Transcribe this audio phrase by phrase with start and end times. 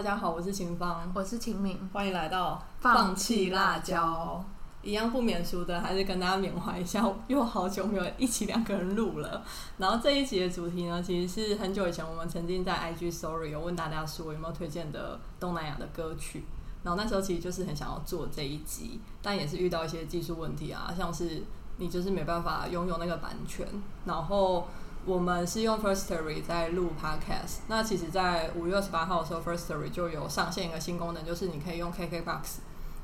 [0.00, 4.42] 好，大家好，我是秦芳，我是秦敏，欢迎来到放弃辣椒。
[4.80, 9.44] 一样不免俗的，还是跟大家缅怀一下， 又好久没有一起两个人录了。
[9.76, 16.46] 然后这一集的主题呢，其实是很久以前我们曾经在 IG Story 有问大家说有没有推荐的东南亚的歌曲。
[16.82, 21.42] 然后那时候其实就是很想要做这一集，但也是遇到一些技术问题啊，像是
[21.76, 23.68] 你就是没办法拥有那个版权，
[24.06, 24.66] 然后。
[25.06, 27.60] 我们是用 Firstory 在录 Podcast。
[27.68, 32.58] 那其实，在五月二十八号的时候，Firstory 就有上线一个新功能，就是你可以用 KKBox，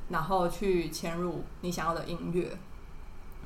[0.09, 2.55] 然后去嵌入你想要的音乐。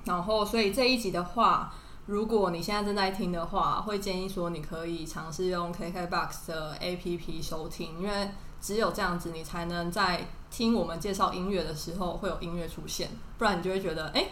[0.04, 1.74] 然后，所以这一集的话，
[2.08, 14.28] 如果你现在正在听的话，会建议说你可以尝试用 KKBox 的 APP 收听，因为只有这样子，你才能在听我们介绍音乐的时候会有音乐出现，不然你就会觉得，哎。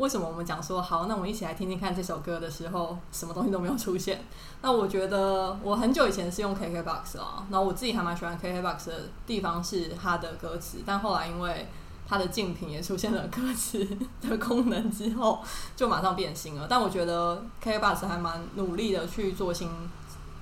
[0.00, 1.04] 为什么我们讲说好？
[1.04, 4.24] 那我们一起来听听看这首歌的时候，什么东西都没有出现。
[4.62, 8.94] 那我觉得我很久以前是用 KKBOX 啊，然后我自己还蛮喜欢 KKBOX 的
[9.26, 11.68] 地方是它的歌词，但后来因为
[12.08, 13.86] 它的竞品也出现了歌词
[14.22, 15.40] 的功能之后，
[15.76, 16.66] 就马上变形了。
[16.66, 19.68] 但我觉得 KKBOX 还蛮努力的去做新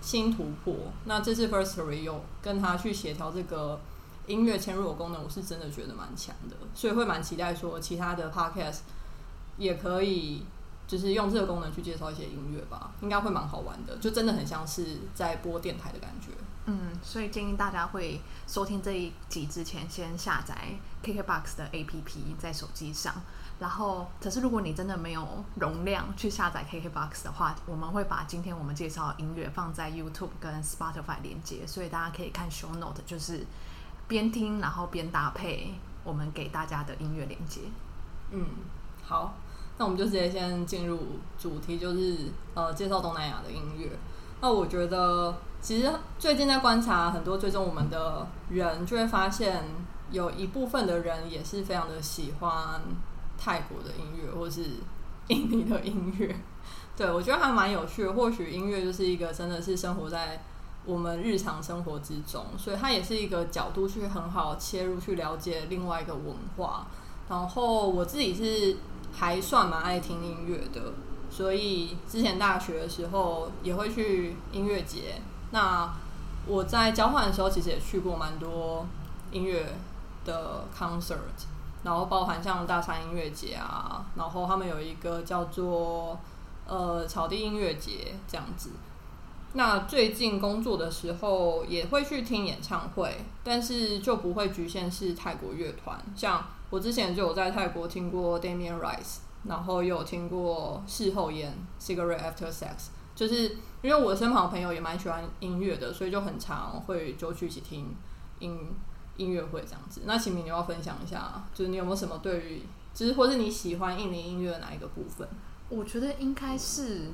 [0.01, 0.73] 新突破。
[1.07, 3.81] 那这次 Firstory 有跟他去协调这个
[4.29, 8.83] 音乐嵌入的功能，我是真的觉得蛮强的，所以会蛮期待说其他的 Podcast。
[9.59, 10.45] 也可以，
[10.87, 16.29] 就是用这个功能去介绍一些音乐吧，应该会蛮好玩的，就真的很像是在播电台的感觉。
[16.67, 20.55] 嗯，所以建议大家会收听这一集之前，先下载
[21.03, 23.15] KKBOX 的 APP 在手机上。
[23.59, 33.45] 然后，可是如果你真的没有容量去下载 KKBOX 的话，我们会把今天我们介绍的音乐放在 YouTube 跟 Spotify 连接，所以大家可以看 Show Note，就是
[34.07, 37.63] 边听然后边搭配我们给大家的音乐连接。
[38.31, 38.47] 嗯，
[39.03, 39.35] 好。
[39.79, 40.99] 那我们就直接先进入
[41.39, 42.17] 主题，就是
[42.55, 43.89] 呃介绍东南亚的音乐。
[44.41, 49.65] 那我觉得其实最近在观察很多追踪我们的人，就会发现
[50.11, 52.81] 有一部分的人也是非常的喜欢
[53.39, 54.65] 泰国的音乐，或是
[55.29, 56.35] 印尼的音乐。
[56.97, 58.13] 对我觉得还蛮有趣的。
[58.13, 60.43] 或许音乐就是一个真的是生活在
[60.85, 66.89] 我们日常生活之中，所以它也是一个角度去很好切入去了解另外一个文化。
[67.29, 68.77] 然后我自己是。
[69.13, 70.93] 还算蛮爱听音乐的，
[71.31, 75.21] 所以之前大学的时候也会去音乐节。
[75.51, 75.93] 那
[76.47, 78.87] 我在交换的时候，其实也去过蛮多
[79.33, 79.75] 音乐
[80.25, 81.17] 的 concert，
[81.83, 86.19] 然后包含像大山音乐节啊，然后他们有一个叫做
[86.67, 88.71] 呃草地音乐节这样子。
[89.55, 96.45] 那最近工作的时候也会去听演唱会，但是就不会局限是泰国乐团，像。
[96.71, 107.95] 我之前就有在泰国听过 Damian Rice，然后有听过事后烟 Cigarette After Sex，就是因为我身旁的朋友也蛮喜欢音乐的，所以就很常会就去一起听
[108.39, 108.59] 音
[109.17, 110.03] 音乐会这样子。
[110.05, 112.63] 那请明你要分享一下，就是你有没有什么对于，
[112.93, 115.27] 就是或是你喜欢印尼音乐的哪一个部分？
[115.69, 117.11] 我觉得应该是，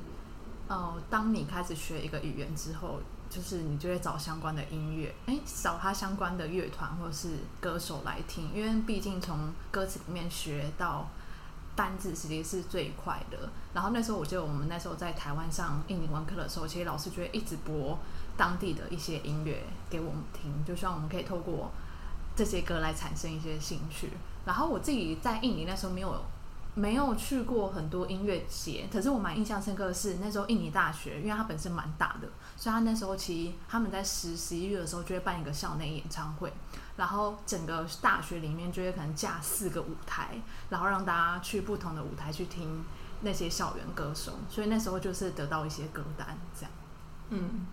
[0.67, 2.99] 呃，当你开始学一个语言之后。
[3.29, 11.07] 就是你就会找相关的音乐，哎，找他相关的乐团或者是歌手来听，因为毕竟从歌词里面学到
[11.75, 13.49] 单字，其实是最快的。
[13.73, 17.97] 然后那时候我记得我们那时候在台湾上印尼文课的时候，其实老师就会一直播
[18.37, 21.71] 当地的一些音乐给我们听，就希望我们可以透过
[22.35, 24.09] 这些歌来产生一些兴趣。
[24.45, 26.23] 然后我自己在印尼那时候没有。
[26.77, 32.27] 没有去过很多音乐节，可是我蛮印象深刻的是那时候印尼大学，因为它本身蛮大的，
[32.57, 36.51] 所以他那时候其实他们在十十一月的时候就会办一个校内演唱会，
[36.97, 42.83] 然后整个大学里面就会可能架四个舞台，然后让大家去不同的舞台去听
[43.21, 46.71] 那些校园歌手，所以那时候就是得到一些歌单这样。
[47.29, 47.65] 嗯，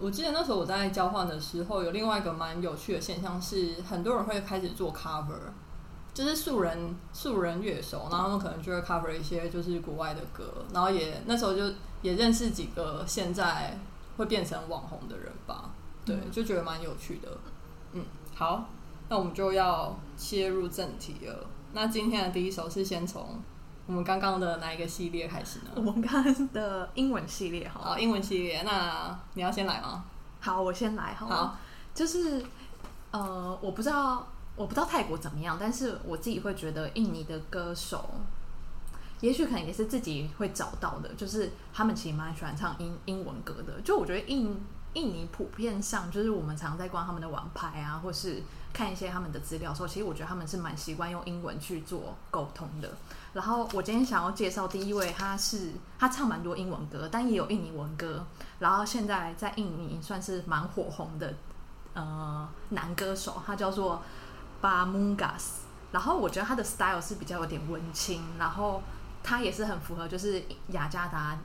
[0.00, 5.52] 我记得那时候我在交换的时候，有另外一个蛮有趣的现象是，很多人会开始做 cover。
[6.14, 13.76] 就是素人素人乐手，然后他们可能就会 cover 一些就是国外的歌，然后也那时候就也认识几个现在
[14.16, 15.70] 会变成网红的人吧，
[16.04, 17.28] 对，就觉得蛮有趣的。
[17.94, 18.66] 嗯，好，
[19.08, 21.46] 那我们就要切入正题了。
[21.72, 23.42] 那今天的第一首是先从
[23.86, 25.72] 我们刚刚的哪一个系列开始呢？
[25.74, 30.04] 我们刚刚的英文系列，好，英文系列，那你要先来吗？
[30.38, 31.56] 好，我先来，好，
[31.92, 32.40] 就是
[33.10, 34.24] 呃，我不知道。
[34.56, 38.08] 我不知道泰国怎么样，但是我自己会觉得印尼的歌手，
[39.20, 43.80] 也许可能也是自己会找到的，就是他们其实蛮喜欢唱英英文歌的。
[43.82, 44.56] 就我觉得印
[44.92, 48.42] 印尼普遍上，就是我们常在逛他们的网拍啊，或是
[48.72, 52.88] 看一些他们的资料的时候，其实我觉得他们是蛮习惯用英文去做沟通的。
[53.32, 58.24] 然后我今天想要介绍第一位，他是他唱蛮多英文歌，但也有印尼文歌，
[58.60, 61.34] 然后现在在印尼算是蛮火红的。
[61.94, 64.02] 呃男歌手，他叫做
[64.64, 68.82] Bamungas，然后我觉得他的 style 是比较有点文青，然后
[69.22, 71.36] 他也是很符合就是雅加达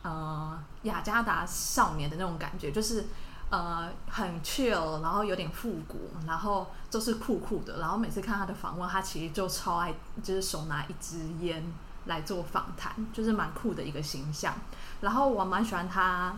[0.00, 3.04] 呃雅加达少年的那种感觉，就是
[3.50, 11.62] 呃很 chill，然后有点复古，然后就是酷酷的，然后每次看他的访问，他其实就超爱就是手拿一支烟
[12.06, 14.54] 来做访谈，就是蛮酷的一个形象。
[15.02, 16.34] 然后我蛮喜欢他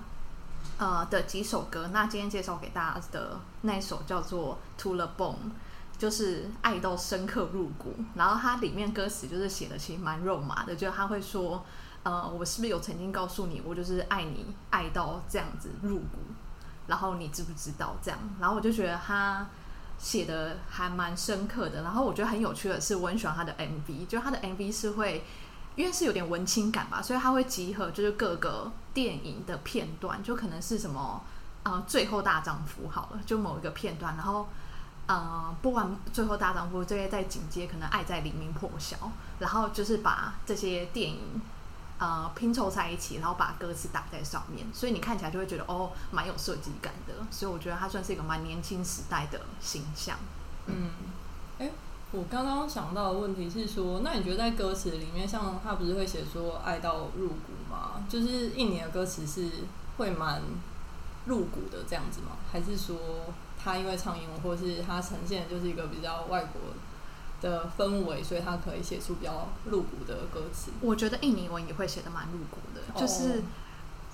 [0.78, 5.32] 呃的几首歌，那今天介绍给大家的那一首叫做《To the Bone》，
[6.04, 7.94] 就是爱到深刻入骨。
[8.14, 11.64] 然后它里面歌词就是写的其实蛮肉麻的，就是他会说，
[12.02, 16.18] 呃，我是不是有曾经告诉你，我就是爱你爱到这样子入骨，
[16.86, 18.20] 然后你知不知道这样？
[18.38, 19.46] 然后我就觉得他
[19.98, 21.82] 写的还蛮深刻的。
[21.82, 25.24] 然后我觉得很有趣的是，我很喜欢他的 MV，就他的 MV 是会。
[25.76, 31.20] 因为是有点文青感吧，所以他会集合就是各个电影的片段，就可能是什么
[31.64, 34.46] 呃《最后大丈夫》好了，就某一个片段，然后
[35.06, 38.96] 呃播完《最后大丈夫》，这些在紧接可能《爱在黎明破晓》，
[39.38, 41.40] 然后就是把这些电影
[41.98, 50.16] 呃拼凑在一起，然后把歌词打在上面，所以你看起来就会觉得哦蛮有设计感的，所以我觉得它算是一个蛮年轻时代的形象，
[50.66, 50.90] 嗯，
[51.58, 51.70] 哎。
[52.12, 58.04] 我刚刚想到的问题是说，那你觉得在歌词里面，像他不是会写说爱到入骨吗？
[58.08, 59.50] 就是印尼的歌词是
[59.96, 60.40] 会蛮
[61.26, 62.36] 入骨的这样子吗？
[62.52, 62.96] 还是说
[63.64, 66.60] 他因为唱英文，或是他呈现的就是一个比较外国
[67.40, 70.70] 的氛围，所以他可以写出比较露骨的歌词？
[70.80, 73.42] 我觉得印尼文也会写的蛮露骨的，就是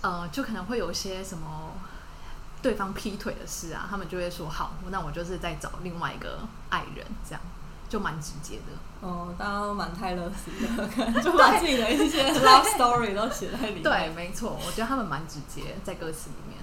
[0.03, 1.73] 呃，就可能会有一些什么
[2.63, 7.41] 对方劈腿的事啊，他们就会说好，那我就是在找另外一个爱人这样。
[7.91, 13.83] 就蛮直接的哦，大家都蛮泰勒斯的，就把自己的一些 love story 都写在里面。
[13.83, 16.60] 对，没错，我觉得他们蛮直接，在歌词里面。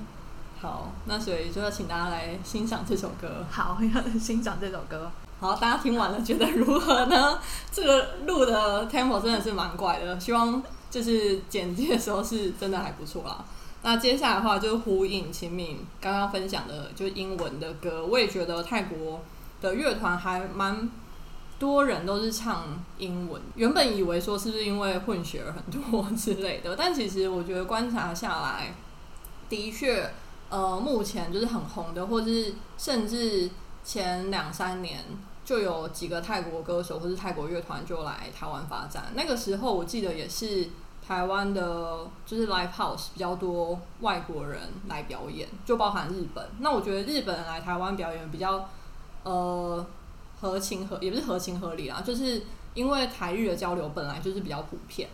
[0.59, 3.45] 好，那所以就要请大家来欣赏这首歌。
[3.50, 5.12] 好，要欣赏这首歌。
[5.39, 7.39] 好，大家听完了觉得如何呢？
[7.71, 13.45] 这个录的 tempo 真的是蛮怪的，希望就是剪辑的时候是真的还不错啦。
[13.83, 19.21] 那接下来的话就是呼应秦敏刚刚分享的，就是英文的歌，我也觉得泰国
[19.62, 20.89] 的乐团还蛮。
[21.60, 22.65] 多人都是唱
[23.00, 28.75] 英文，原本以为说是不是因为混血儿很多之类的，但其实我觉得观察下来，
[29.50, 30.07] 的确，
[30.50, 33.50] 呃，目前就是很红的，或者是甚至
[33.84, 35.04] 前两三年
[35.44, 39.12] 就有几个泰国歌手或是泰国乐团就来台湾发展。
[39.16, 40.70] 那个时候我记得也是
[41.06, 46.46] 台湾的，就是 live house 比较多外国人来表演，就包含日本。
[46.60, 48.70] 那我觉得日本人来台湾表演比较，
[49.24, 49.86] 呃。
[50.40, 52.44] 合情合也不是合情合理啦，就是
[52.76, 55.10] 因为台日的交流本来就是比较普遍，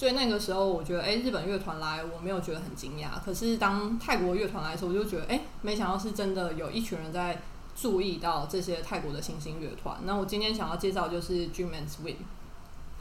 [0.00, 3.22] 所以那个时候我觉得，哎，日本乐团来我没有觉得很惊讶。
[3.22, 7.42] 可是当泰国乐团来的时候，我就觉得，哎，没想到是真的有一群人在
[7.76, 9.98] 注意到这些泰国的新兴乐团。
[10.06, 12.16] 那我今天想要介绍就是 Dream and Swing，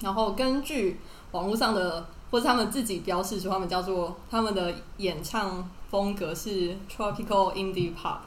[0.02, 1.00] 然后根据
[1.32, 8.18] 网络上的或者他们自己标示说他们叫做他们的演唱风格是 Tropical Indie Pop。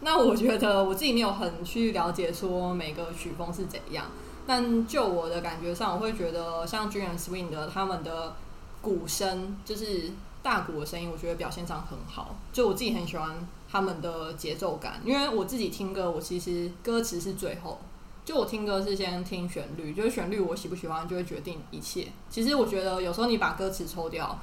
[0.00, 4.04] 那我觉得我自己没有很去了解说每个曲风是怎样，
[4.48, 8.34] 但就我的感觉上，我会觉得像 Dream and Swing 的他们的
[8.80, 10.10] 鼓声，就是
[10.42, 12.34] 大鼓的声音，我觉得表现上很好。
[12.50, 17.78] 就我自己很喜欢他们的节奏感，因为我自己听歌，我其实歌词是最后，
[18.24, 22.08] 就我听歌是先听旋律，就是旋律我喜不喜欢就会决定一切。
[22.30, 24.38] 其实我觉得有时候你把歌词抽掉，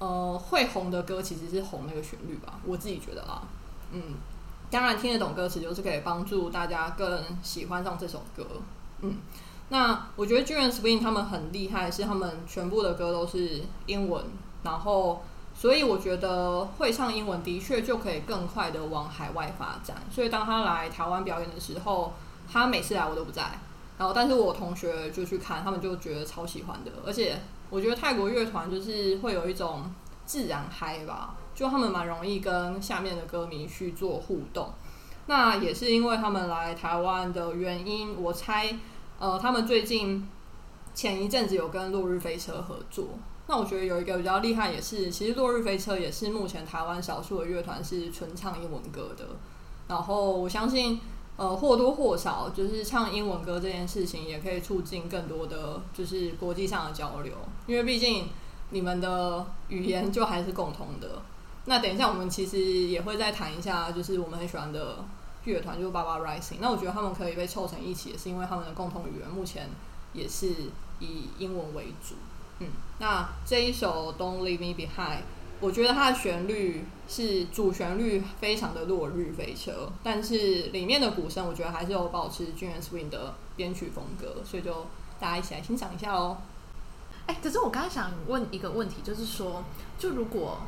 [0.00, 3.40] 呃，会红的歌其实是红那个旋律吧，我自己觉得啦，
[3.92, 4.02] 嗯。
[4.68, 8.44] 当然听得懂歌词，就是可以帮助大家更喜欢上这首歌。
[9.02, 9.18] 嗯，
[9.68, 14.24] 那我觉得 j u n s w i n g 他们很厉害，是他们全部的歌都是英文，
[14.62, 15.22] 然后
[15.54, 19.96] 所以我觉得会唱英文的确就可以更快的往海外发展。
[20.10, 22.12] 所以当他来台湾表演的时候，
[22.50, 23.58] 他每次来我都不在，
[23.98, 26.90] 然后但是我同学就去看，他们就觉得超喜欢的。
[27.06, 27.40] 而且
[27.70, 29.92] 我觉得泰国乐团就是会有一种
[30.24, 31.34] 自然嗨吧。
[31.54, 34.72] 就他们蛮容易跟下面的歌迷去做互动，
[35.26, 38.16] 那也是因为他们来台湾的原因。
[38.20, 38.74] 我猜，
[39.22, 40.26] 呃，他们最近
[40.94, 43.10] 前一阵子有跟落日飞车合作。
[43.46, 49.24] 那我觉得有一个比较厉害，也是其实落日飞车也是目前台湾少数的乐团是纯唱英文歌的。
[49.86, 51.00] 然后我相信，
[51.36, 57.32] 呃，或多或少就是唱英文歌这件事情，也可以促进更多的就是国际上的交流，
[57.68, 58.26] 因为毕竟
[58.70, 61.22] 你们的语言就还是共同的。
[61.66, 65.04] 那等一下，我们其实也会再谈一下，就是我们很喜欢的
[65.44, 66.58] 乐团，就是 Baba Rising。
[66.60, 69.68] 那我觉得他们可以被凑成一起，也是因为他们的共同语言目前
[70.12, 70.48] 也是
[71.00, 72.14] 以英文为主。
[72.60, 72.68] 嗯，
[72.98, 75.22] 那这一首 Don't Leave Me Behind，
[75.60, 84.86] 我觉得它的旋律是主旋律非常的落日飞车，但是里面的鼓声我觉得还是有保持军人 swing 的编曲风格，所以就
[85.18, 86.38] 大家一起来欣赏一下哦。
[87.26, 89.64] 哎，可是我刚才想问一个问题，就是说，
[89.98, 90.58] 就如果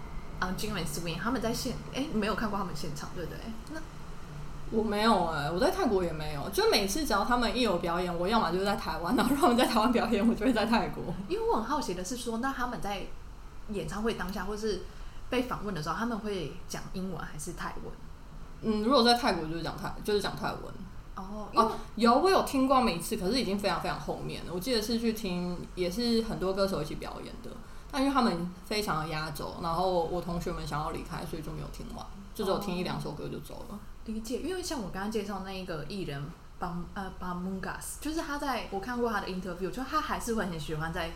[0.41, 3.39] 啊军人 swing 他们在现，哎，没有看过他们现场，对不对？
[3.73, 3.81] 那
[4.71, 11.03] 我没有哎、我在泰国也没有，就每次只要他们一有表演，我要么就是在台湾，然后他们在台湾表演，我就会在泰国。
[11.29, 13.07] 因为我很好奇的是说，那他们在
[13.71, 14.83] 演唱会当下或是
[15.31, 17.93] 被访问的时候，他们会讲英文还是泰文？
[18.63, 20.61] 嗯，如果在泰国就是讲泰，就是讲泰文。
[21.17, 24.53] 哦，哦，有我有听过每次，可是已经非常非常后面了。
[24.53, 27.51] 我记得是去听，也是很多歌手一起表演的，
[27.93, 32.05] 但因为他们非常的压轴，然后我同学们想要离开，所以就没有听完，
[32.35, 33.79] 就只有听一两首歌就走了。
[34.07, 36.23] 理解，因为像我刚刚介绍那一个艺人
[36.59, 41.13] 邦呃邦蒙 gas，就是他在我看过他的 interview，就他还是会很喜欢在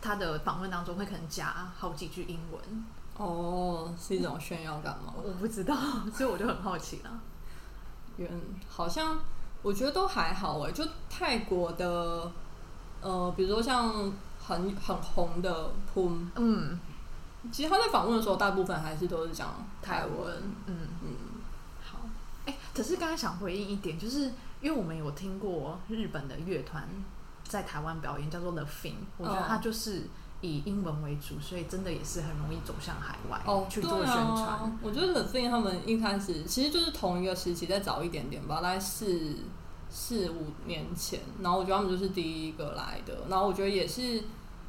[0.00, 2.84] 他的访问当中会可能加好几句英文，
[3.16, 5.12] 哦，是一种炫耀感吗？
[5.16, 5.76] 我不知道，
[6.14, 7.10] 所以我就很好奇了。
[8.16, 8.30] 原
[8.68, 9.18] 好像
[9.62, 12.30] 我觉得都还好哎，就泰国的，
[13.00, 16.78] 呃，比如说像很很红的 Pum，嗯，
[17.50, 20.42] 其实他在访问的时候，大部分还是都是讲泰文。
[20.66, 21.39] 嗯，嗯，好。
[22.70, 26.88] 哎、可是刚刚想回应一点，就是因为我们有听过日本的乐团
[27.44, 30.08] 在台湾表演，叫做 The Fin，我觉得哦它就是
[30.40, 34.46] 以英文为主，所以真的也是很容易走向海外哦，去做宣传。
[34.46, 34.72] 啊。
[34.82, 39.36] 我觉得 The Thing 他们一开始其实就是同一个时期，再早一点点吧，大概四
[39.90, 41.20] 四五年前。
[41.42, 44.22] 然后我觉得他们就是第一个来的，然后我觉得也是，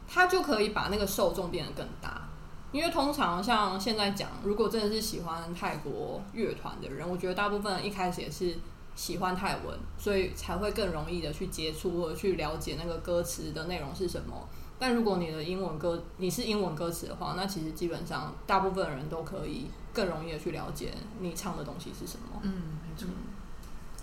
[0.07, 2.27] 他就可以把那个受众变得更大。
[2.71, 8.55] 因为通常像现在讲，如果真的是喜欢泰国乐团的人，我觉得大部分人一开始也是
[8.95, 14.47] 喜欢泰文，所以才会更容易的去接触或者去了解那个歌词的内容是什么。
[14.79, 22.39] 但如果你的英文歌你是英文歌词的话，那其实基本上大部分人都可以更容易的去了解你唱的东西是什么。
[22.41, 22.51] 嗯，
[22.81, 23.07] 没错。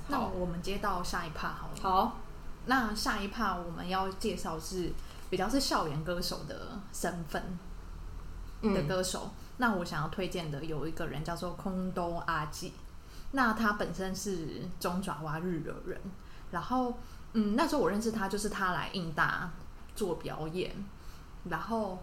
[0.07, 1.75] 那我们接到下一趴好了。
[1.81, 2.17] 好，
[2.67, 4.93] 那下一趴我们要介绍是
[5.29, 7.43] 比较是校园歌手的身份
[8.63, 9.31] 的嗯，歌手。
[9.59, 12.73] 那我想要推荐的有一个人叫做空都阿纪，
[13.33, 16.01] 那他本身是中爪哇日惹人，
[16.53, 16.99] 然后
[17.33, 19.51] 嗯，那时候我认识他就是他来印大
[19.97, 20.73] 做表演，
[21.45, 22.03] 然后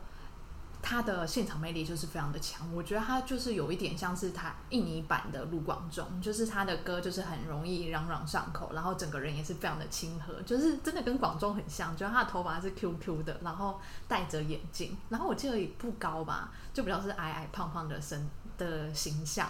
[0.87, 19.49] 他的现场魅力就是非常的强，我觉得他就是有一点像是他印尼版的陆广仲，就是他的歌就是很容易朗朗上口，然后整个人也是非常的亲和，就是真的跟广仲很像，就是他的头发是 QQ 的，然后戴着眼镜，然后我记得也不高吧，就比较是矮矮胖胖的身的形象，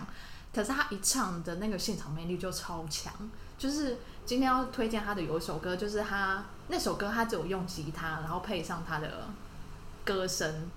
[0.54, 3.13] 可是他一唱的那个现场魅力就超强，
[3.58, 9.27] 就是今天要推荐他的有一首歌，就是他那首歌他只有用吉他，然后配上他的
[10.06, 10.72] 歌声，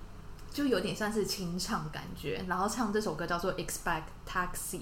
[0.50, 4.76] 就有点像是清唱感觉，然后唱这首歌叫做《Expect Taxi》，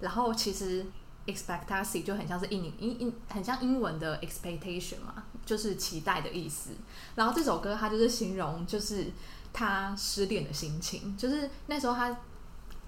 [0.00, 0.84] 然后其实
[1.26, 6.70] Expect Taxi 就很像是英英英很像英文的 expectation 嘛，就是期待的意思。
[7.14, 9.06] 然后这首歌它就是形容就是
[9.52, 12.16] 他失恋的心情，就是那时候他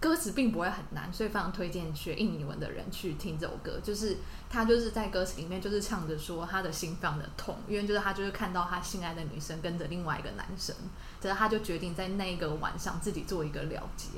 [0.01, 3.81] 歌词并不会很难，所以非常推荐学印尼文的人去听这首歌。
[3.83, 10.75] 就是他就是在歌词里面就是唱着说他的心非常的痛，因为就是他就是看到他心爱的女生跟着另外一个男生，
[11.21, 14.09] 所以他就决定在那个晚上自己做一个了结，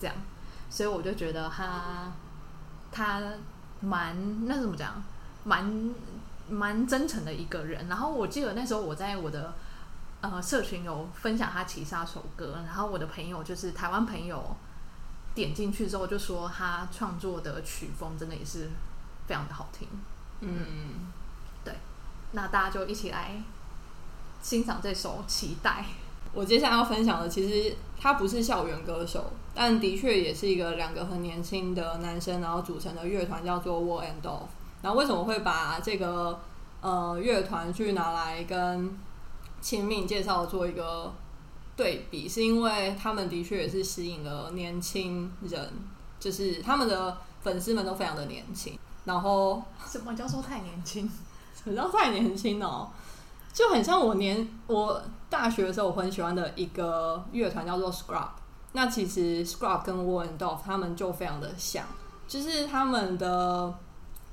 [0.00, 0.16] 这样。
[0.68, 2.12] 所以我就觉得他
[2.90, 3.22] 他
[3.80, 5.00] 蛮那怎么讲，
[5.44, 5.94] 蛮
[6.48, 7.86] 蛮真诚的一个人。
[7.86, 9.54] 然后我记得那时候我在我的
[10.20, 14.56] 呃社群有分享他其他首歌，然后我的朋友就是台湾朋友
[15.34, 18.68] 点进去之后就说他创作的曲风真的也是
[19.26, 19.88] 非常的好听。
[20.40, 21.12] 嗯，
[21.64, 21.74] 对
[22.32, 23.42] 那大家就一起来
[24.40, 25.70] 欣赏这首《期待》。
[26.34, 34.46] 我接下来要分享的，其实他不是校园歌手，但的确也是一个两个很年轻的男生，然后组成的乐团叫做 War and Dove。
[34.80, 36.40] 然后为什么会把这个
[36.80, 38.98] 呃乐团去拿来跟
[39.60, 41.12] 亲密介绍做一个
[41.76, 45.72] 对比，是因为他们的确也是吸引了年轻人，
[46.20, 51.10] 就是他们的粉丝们都非常的年轻，然后什么叫做太年轻？
[51.54, 52.90] 什么叫太年轻哦，
[53.52, 58.28] 就很像我年我大学的时候我很喜欢的一个乐团叫做 Scrub。
[58.72, 59.96] 那其实 Scrub 跟
[60.38, 61.84] Dove 他们就非常的像，
[62.26, 63.74] 就是他们的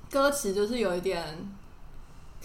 [0.09, 1.49] 歌词就是有一点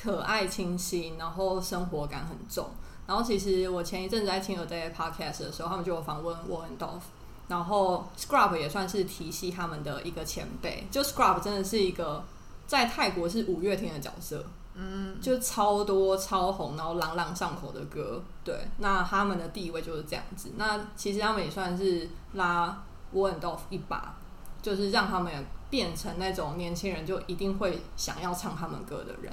[0.01, 2.69] 可爱清新，然后生活感很重。
[3.07, 7.03] 然后其实我前一阵子在听 A Day Podcast 的时候，他们就有访问 War and Dove，
[7.49, 10.87] 然后 Scrub 也算是提系他们的一个前辈。
[10.91, 12.25] 就 Scrub 真的是一个
[12.67, 14.45] 在泰国是五月天的角色，
[14.75, 18.23] 嗯，就超多超红，然后朗朗上口的歌。
[18.43, 20.53] 对，那他们的地位就是这样子。
[20.57, 22.83] 那其实他们也算是拉
[23.13, 24.15] w a n d o f 一把，
[24.63, 25.31] 就是让他们
[25.69, 29.31] 变成那种年轻人就一定会想要唱他们歌的人。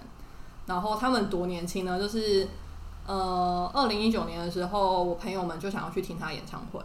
[0.65, 1.99] 然后他们多年轻呢？
[1.99, 2.47] 就是
[3.11, 6.79] 呃，二零一九年的时候，我朋友们就想要去听他演唱会。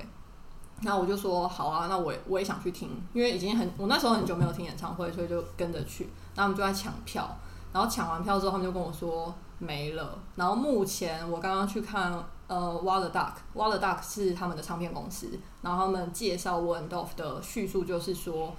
[0.80, 6.08] 那我就说好啊，那我我也想去听，因为已经很我那时候很久没有听演唱会，所以就跟着去。
[6.34, 7.36] 那他们就在抢票，
[7.72, 10.18] 然后抢完票之后，他们就跟我说没了。
[10.34, 12.12] 然后目前我刚刚去看
[12.48, 15.30] 呃 w a l d Duck w a l d Duck 是他们的唱片公司，
[15.62, 18.52] 然后他们介绍 w a n d o f 的叙述就是说，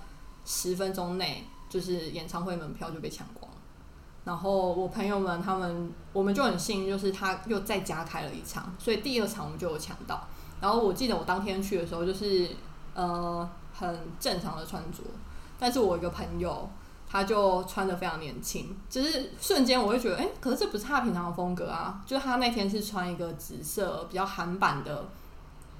[0.46, 3.47] 十分钟内就是演唱会门票就被抢光。
[4.28, 10.28] 然后我朋友们他们我们就很幸运，就是他又再加开了一场，所以第二场我们就有抢到。
[10.60, 12.50] 然后我记得我当天去的时候，就是
[12.94, 15.02] 呃很正常的穿着，
[15.58, 16.70] 但是我一个朋友
[17.10, 22.02] 他就穿的非常年轻，就是瞬间我会觉得，哎，可是这不是他平常的风格啊！
[22.06, 25.06] 就他那天是穿一个紫色比较韩版的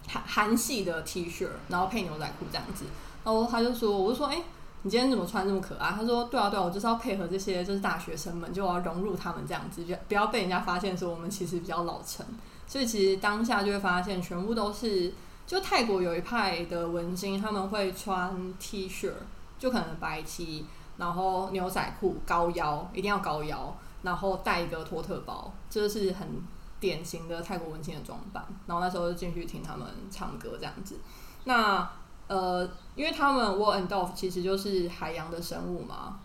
[0.08, 2.86] 韩韩系的 T 恤，然后配牛仔裤这样子，
[3.26, 4.42] 然后他就说，我就说，哎，
[4.88, 5.92] 你今天怎么穿这么可爱？
[5.92, 12.26] 他说，对啊对啊，我就是要配合这些就是大学生们，就要融入他们这样子，就不要被人家发现说我们其实比较老成。
[12.66, 15.14] 所以其实当下就会发现，全部都是
[15.46, 19.12] 就泰国有一派的文青，他们会穿 T 恤，
[19.60, 20.66] 就可能白 T，
[20.96, 26.42] 然后牛仔裤高腰，一定要高腰，然后带一个托特包，这是很
[26.80, 28.42] 典型的泰国文青的装扮。
[28.66, 30.98] 然后那时候就进去听他们唱歌这样子。
[31.44, 31.90] 那
[32.28, 36.20] 呃，因为他们 Wall and Dove 其实就是海洋的生物嘛，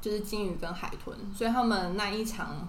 [0.00, 2.68] 就是鲸鱼跟海豚，所以他们那一场。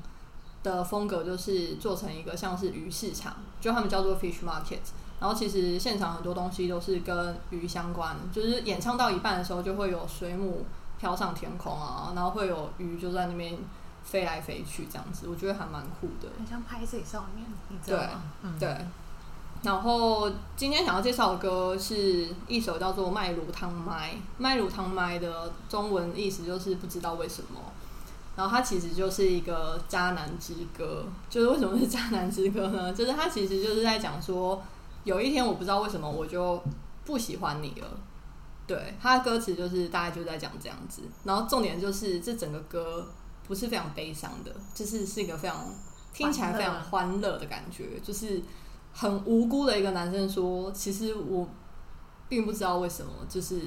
[0.63, 4.79] 的风格就是做成一个像是鱼市场，就他们叫做 fish market。
[5.19, 10.65] 然后其实现场很多东西都是跟鱼相关，就是演唱到一半的时候就会有水母
[10.97, 13.57] 飘上天空啊，然后会有鱼就在那边
[14.05, 16.29] 飞来飞去这样子，我觉得还蛮酷的。
[16.37, 18.23] 很像拍摄上面，你知道吗？
[18.43, 18.69] 嗯，对。
[19.63, 27.59] 然后今天想要介绍的歌是一首叫做《麦乳汤麦》，麦乳汤麦的中文意思就是不知道为什么。
[28.35, 32.91] 然后它其实就是一个渣男之歌，就是为什么是渣男之歌呢？
[32.93, 34.61] 就是它其实就是在讲说，
[35.03, 36.61] 有一天我不知道为什么我就
[37.05, 37.87] 不喜欢你了。
[38.65, 41.03] 对，它的歌词就是大概就在讲这样子。
[41.23, 43.07] 然后重点就是这整个歌
[43.47, 45.67] 不是非常悲伤的，就是是一个非常
[46.11, 48.41] 听起来非常欢乐的感觉，就是
[48.93, 51.47] 很无辜的一个男生说，其实我
[52.29, 53.59] 并不知道为什么，就是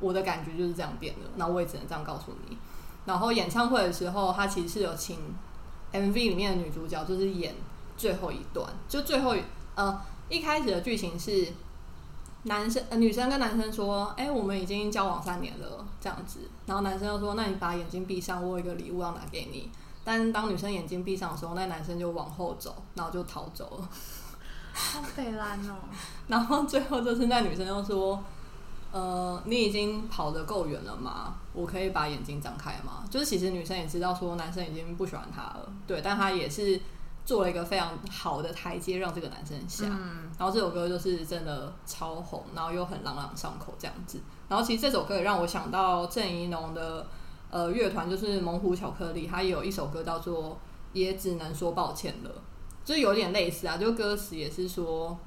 [0.00, 1.20] 我的感觉就是这样变的。
[1.36, 2.58] 那我也只能这样告诉你。
[3.04, 5.18] 然后演唱会的时候，他其实是有请
[5.92, 7.54] MV 里面的女主角，就是演
[7.96, 8.66] 最后一段。
[8.88, 9.34] 就最后
[9.74, 11.48] 呃一开始的剧情是
[12.44, 16.40] 男生呃女生跟男生说：“哎，我们已经交往三年了。”这样子。
[16.66, 19.70] 然后男生又说：“那你把眼睛闭上，我有一个礼物要拿给你。”
[20.04, 23.88] 但当女生眼睛闭上的时候，那男生就往后走，然后就逃走了。
[24.72, 25.74] 好悲蓝哦。
[26.28, 28.22] 然后最后就是那女生又说。
[28.94, 31.36] 呃，你已经跑得够远了吗？
[31.54, 33.02] 我可以把眼睛张开吗？
[33.08, 36.78] 就是其实女生也知道说男生已经不喜欢她了，对，但她也是
[37.24, 39.86] 做了一个非常好的台阶让这个男生下。
[39.88, 44.20] 嗯，然后这首歌就是真的超红，然后又很朗朗上口这样子。
[44.46, 47.06] 然后其实这首歌也让我想到郑怡农的
[47.50, 50.50] 呃乐团，就是猛虎巧克力，他也有一首歌叫做
[50.92, 52.30] 《也只能说抱歉了》，
[52.84, 55.18] 就是有点类似啊，就歌词也是说。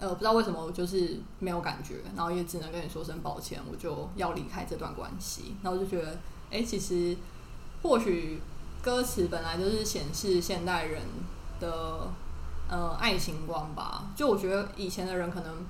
[0.00, 5.56] 呃，不知道为什么我就是没有感觉，然后也只能跟你说声抱歉，我就要离开这段关系。
[5.60, 6.16] 然后就觉得，
[6.52, 7.16] 哎，其实
[7.82, 8.40] 或许
[8.80, 11.02] 歌词本来就是显示现代人
[11.58, 12.08] 的
[12.70, 14.04] 呃爱情观吧。
[14.14, 15.66] 就我觉得以前的人可能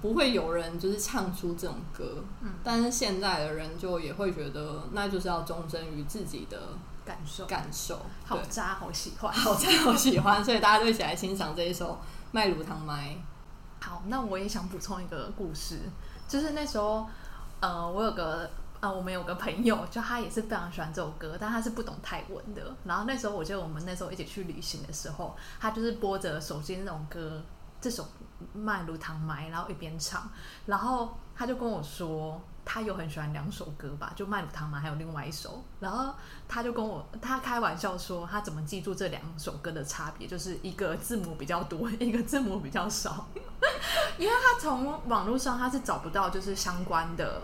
[0.00, 6.68] 不会有人就是唱出这种歌，嗯，但是现在的人就也会觉得，那就是要忠贞于自己的
[7.06, 7.98] 感受，感受。
[8.24, 11.92] 好渣，好喜欢， 好渣，好喜欢，所以大家就一起来欣赏这一首
[12.32, 13.10] 《麦乳糖麦》。
[13.80, 15.78] 好，那我也想补充一个故事，
[16.26, 17.06] 就是那时候，
[17.60, 22.74] 呃，我有个呃，我们有个朋友，就他也是非常喜欢这首歌，但他是不懂泰文的。
[22.84, 27.40] 然后那时候，我记得我们那时候一起去旅行的时候，他就是播着手机那种歌，
[27.80, 28.02] 这首
[28.52, 30.28] 《麦如糖麦》，然后一边唱，
[30.66, 32.40] 然后他就跟我说。
[32.68, 35.62] 他有很喜欢两首歌吧，就《麦乳糖》嘛，还有另外一首。
[35.78, 36.12] 然后
[36.48, 43.28] 他就跟我，他开玩笑说，他怎么记住这两首歌的差别，就是一个字母比较多， 一个字母比较少。
[44.18, 47.40] 因为他从网络上他是找不到就是相关的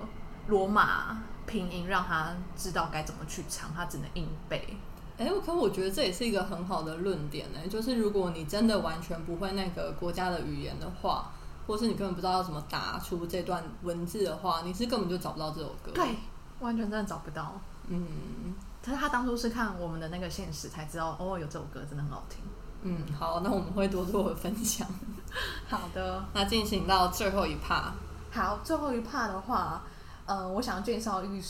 [0.49, 4.77] 罗马拼音，让他知道该怎么去唱，他只能硬背。
[5.19, 11.31] 哎，可我觉得这也是一个很好的论点呢，就是如果你真的完全不会那个国家的语言的话。
[11.67, 15.93] 或是你根本不知道要怎么打出这段文字的话，你是根本就找不到这首歌。
[15.95, 16.17] 对，
[16.61, 17.61] 完全真的找不到。
[17.89, 18.07] 嗯，
[18.85, 22.41] 可是他当初是看我们的那个现实才知道，哦，有这首歌真的很好听。
[22.83, 24.87] 嗯，好，那我们会多做分享。
[25.69, 27.93] 好的，那进行到最后一 part。
[28.31, 29.83] 好，最后一 part 的话，
[30.27, 31.43] 呃，我想介绍一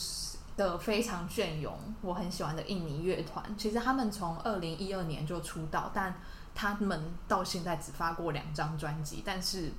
[0.55, 3.43] 的非常隽永，我很喜欢的印尼乐团。
[3.57, 6.13] 其实他们从二零一二年就出道，但
[6.53, 9.23] 他们到现在只发过两张专辑。
[9.25, 9.71] 但是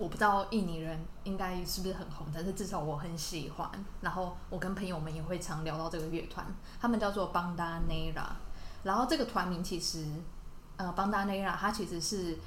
[0.00, 3.70] 我不知道印尼人应该是不是很红，但是至少我很喜欢。
[4.00, 6.44] 然后我跟朋友们也会常聊到这个乐团，
[6.80, 8.34] 他们叫做邦达内拉。
[8.82, 10.06] 然后这个团名其实。
[10.76, 12.38] 呃，邦达内拉，它其实是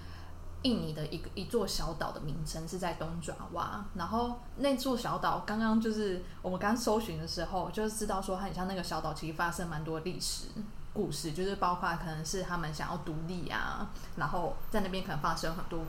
[0.63, 3.85] 印尼的一个一座小岛的名称，是在东爪哇。
[3.93, 10.47] 然后那座小岛，刚刚就是我们刚搜寻的时候，就是知道说，它很像那个小岛，其实发生蛮多历史
[10.93, 15.81] 故事，就是包括可能是他们想要独立啊，然后在那边可能发生很多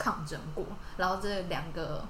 [0.00, 0.64] 抗争过。
[0.96, 2.06] 然后这两个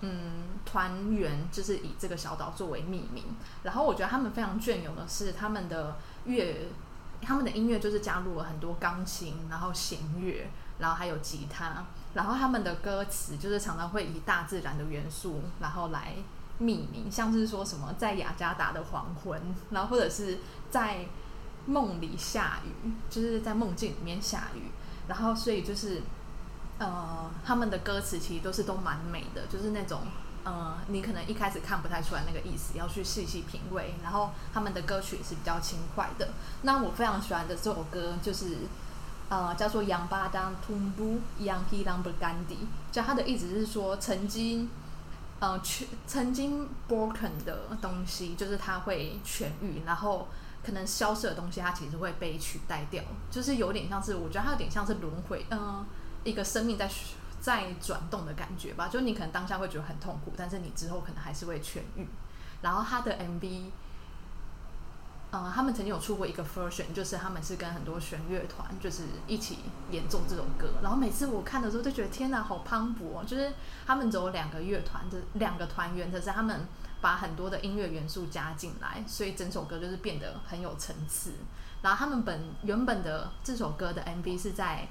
[0.00, 3.24] 嗯团员就是以这个小岛作为命名。
[3.64, 6.68] 然后我觉得他们非常隽永的是他们的乐。
[7.24, 11.84] 他们的音乐就是加入了很多钢琴，然后弦乐，然后还有吉他，
[12.14, 16.16] 然后他们的歌词就是常常会以大自然的元素，然后来
[16.58, 21.06] 命名，像是说什么在雅加达的黄昏，然后或者是在
[21.66, 24.72] 梦里下雨，就是在梦境里面下雨，
[25.06, 26.02] 然后所以就是
[26.78, 30.00] 呃，他们的歌词其实都是都蛮美的，就是那种。
[30.44, 33.94] 呃，你可能一开始看不太出来那个意思，要去细细品味。
[34.02, 36.30] 然后他们的歌曲是比较轻快的。
[36.62, 38.56] 那我非常喜欢的这首歌就是
[39.28, 42.54] 呃，叫做《杨巴当吞布杨皮当布甘迪》，
[42.90, 44.68] 就它的意思是说，曾经
[45.38, 50.26] 呃全曾经 broken 的东西，就是它会痊愈，然后
[50.66, 55.86] 可能消失的东西，它其实会被取代掉，就是有点像是我觉得它有点像是轮回，嗯，
[56.24, 56.90] 一个生命在。
[57.42, 62.06] 在转动的感觉吧，就你可能当下会觉得很痛苦，但是你之后可能还是会痊愈。
[62.60, 63.64] 然后他的 MV，
[65.32, 69.58] 呃，他们曾经有出过一个 version，就是他们是跟很多弦乐团就是一起
[69.90, 70.68] 演奏这首歌。
[70.82, 73.24] 然后每次我看的时候就觉得天哪，好磅礴！
[73.24, 73.52] 就是
[73.84, 76.68] 他们只有两个乐团的两个团员，可是他们
[77.00, 81.32] 把很多的音乐元素加进来，所以整首歌就是变得很有层次。
[81.82, 84.86] 然后他们本原本的这首歌的 MV 是在。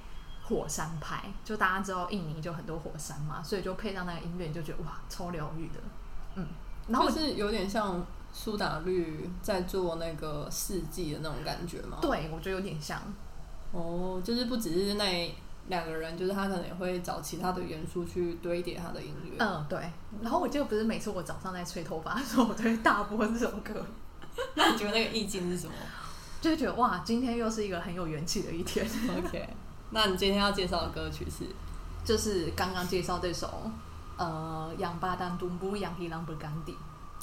[0.52, 5.80] 火山派，就大家知道印尼就很多火山嘛，所以就配上那个音乐，你就觉得哇，超疗愈的。
[6.36, 6.46] 嗯，
[6.90, 12.00] 然后是有点像苏打绿在做那个四季的那种感觉吗？
[12.02, 13.02] 对，我觉得有点像。
[13.72, 15.36] 哦，就是不只是那
[15.68, 19.38] 两个人，就是他可能也会找其他的元素去堆叠他的音乐。
[19.40, 19.80] 嗯，对。
[20.22, 23.86] 然后我记得不是每次我早上在吹头发的时候，我都会大播这首歌。
[24.56, 25.74] 那你觉得那个意境是什么？
[26.42, 28.86] 就是觉得哇，今天又是一个很有元气的一天。
[29.18, 29.48] OK。
[29.94, 31.46] 那你今天要介绍的歌曲是，
[32.04, 33.70] 就是刚刚介绍这首，
[34.18, 36.72] 呃，《养巴丹东布养皮朗布甘地》。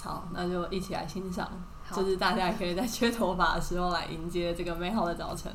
[0.02, 1.50] 好，那就一起来欣赏，
[1.90, 5.50] 就是大家也可以在吹头发的时候来迎接这个美好的早晨。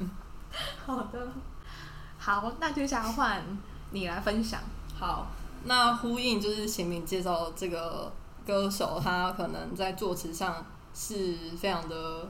[0.86, 1.28] 好的，
[2.18, 3.42] 好，那就想换
[3.92, 4.60] 你来分享。
[5.00, 5.28] 好，
[5.66, 8.12] 那呼应就是前面介绍这个
[8.46, 12.28] 歌手，他可能在作词上是非常的。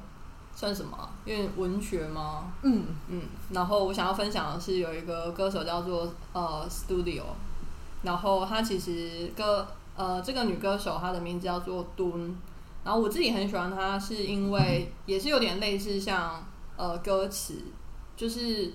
[0.55, 1.09] 算什么？
[1.25, 2.53] 因为文学吗？
[2.61, 3.21] 嗯嗯。
[3.49, 7.23] 然后我想要分享的是，有一个歌手叫做呃 Studio，
[8.03, 12.35] 然后她其实歌呃这个女歌手她的名字叫做敦，
[12.83, 16.43] 然后我自己很喜欢她，是因为也是有点类似像
[16.77, 17.63] 呃歌词，
[18.15, 18.73] 就是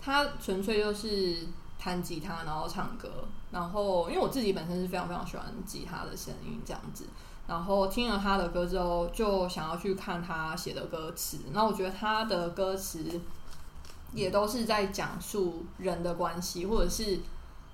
[0.00, 1.46] 她纯粹就是
[1.78, 3.08] 弹吉他然后唱歌，
[3.50, 7.04] 然后因为我自己本身是非常非常喜欢吉他的声音这样子。
[7.48, 11.38] 然后听了他的歌之后，就想要去看他写的歌词。
[11.52, 13.20] 那我觉得他的歌词
[14.14, 17.20] 也都是在讲述人的关系，或者是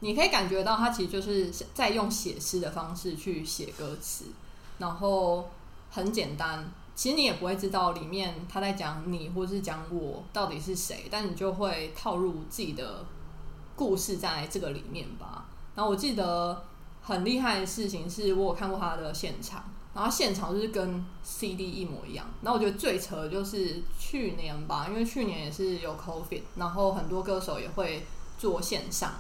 [0.00, 4.24] 你可以感觉到他其实就是在用写诗的方式去写歌词。
[4.78, 5.48] 然后
[5.90, 13.04] 很简单，其实你也不会知道里面他在讲你或是讲我到底是谁，但你就会套入自己的
[13.76, 15.44] 故事在这个里面吧。
[15.76, 16.64] 然后我记得。
[17.09, 22.27] 很厉害的事情是我有看过他的现场，然后现场就是跟 CD 一模一样。
[22.42, 29.11] 然后我觉得最扯的就是去年吧，因为去年也是有 COVID，然后很多歌手也会做线上，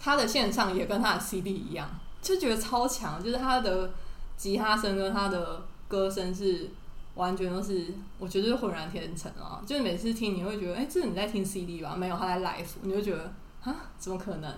[0.00, 1.86] 他的线上也跟他的 CD 一样，
[2.22, 3.22] 就觉得超强。
[3.22, 3.90] 就是他的
[4.38, 6.70] 吉他声跟他的歌声是
[7.16, 9.62] 完全都是，我觉得是浑然天成啊！
[9.66, 11.94] 就是每次听你会觉得，哎，这是你在听 CD 吧？
[11.94, 14.50] 没有，他在 live，你就觉得啊，怎么可能？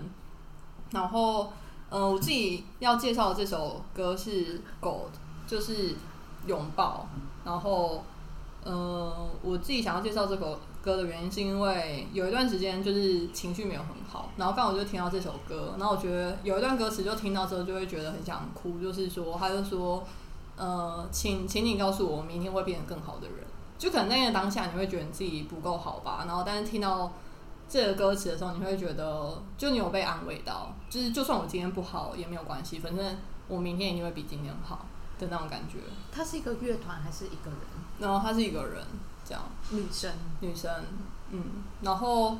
[0.91, 1.51] 然后。
[1.89, 4.89] 呃，我自己要介绍的这首歌是《Gold》，
[5.47, 5.95] 就是
[6.47, 7.07] 拥抱。
[7.43, 8.03] 然后，
[8.63, 20.03] 呃，我自己想要介绍这首歌的原因，是因为有一段时间就是情绪没有很好，然后刚好就听到这首歌，然后我觉得有一段歌词就听到之后就会觉得很想哭，就是说，他就说，
[20.57, 23.37] 呃，请请你告诉我，明天会变得更好的人。
[23.77, 26.23] 就可能那个当下，你会觉得你自己不够好吧？
[26.25, 27.11] 然后，但是听到
[27.67, 34.85] 这个歌词的时候，你会觉得，就你有被安慰到，就是就算我今天不好也没有关系，反正我明天一定会比今天好
[35.19, 35.79] 的那种感觉。
[36.11, 37.59] 他是一个乐团还是一个人？
[37.99, 38.83] 然后他是一个人，
[39.25, 40.71] 这样女生，女生，
[41.31, 42.37] 嗯，然后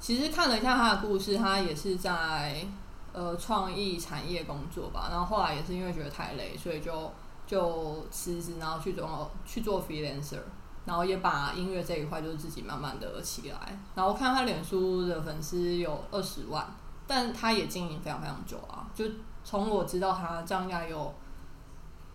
[0.00, 2.66] 其实看了一下他的故事，他也是在
[3.12, 7.12] 呃创意产业工作吧，然后后来也是因为觉得太累，所以就
[7.46, 10.40] 就辞职，然后去做去做 freelancer。
[10.84, 16.66] 然后也把音乐这一块就是自己慢慢的起来，然后看他脸书的粉丝有二十万，
[17.06, 19.04] 但他也经营非常非常久啊，就
[19.42, 21.14] 从我知道他这样应该有